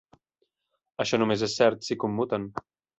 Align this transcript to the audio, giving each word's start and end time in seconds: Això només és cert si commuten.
Això 1.05 1.21
només 1.23 1.47
és 1.51 1.61
cert 1.61 1.89
si 1.91 2.01
commuten. 2.07 2.53